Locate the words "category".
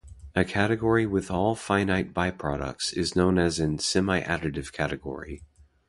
0.43-1.05, 4.71-5.43